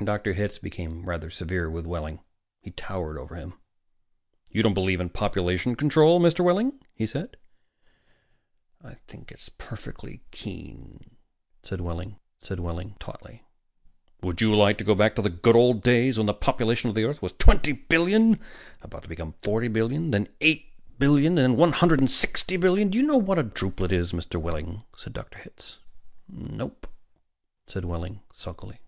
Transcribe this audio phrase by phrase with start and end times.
[0.00, 0.34] Dr.
[0.34, 2.20] Hitz became rather severe with Wehling,
[2.76, 3.54] towered over him.
[4.48, 6.44] "You don't believe in population control, Mr.
[6.44, 7.36] Wehling?" he said.
[8.80, 11.16] "I think it's perfectly keen,"
[11.64, 12.20] said Wehling
[13.00, 13.42] tautly.
[14.22, 16.94] "Would you like to go back to the good old days, when the population of
[16.94, 18.38] the Earth was twenty billion
[18.82, 22.90] about to become forty billion, then eighty billion, then one hundred and sixty billion?
[22.90, 24.40] Do you know what a drupelet is, Mr.
[24.40, 25.80] Wehling?" said Hitz.
[26.28, 26.86] "Nope,"
[27.66, 28.78] said Wehling sulkily.